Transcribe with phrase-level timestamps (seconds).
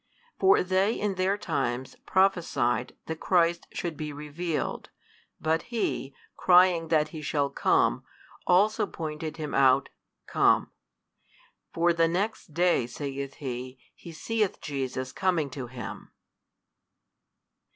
[0.39, 4.89] For they in their times prophesied that Christ should be revealed,
[5.39, 8.03] but he, crying that He shall come,
[8.47, 9.89] also pointed Him out
[10.25, 10.71] come.
[11.71, 16.11] For the next day, saith he, he seeth Jesus coming to him.